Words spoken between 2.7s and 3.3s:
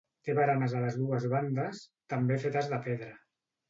de pedra.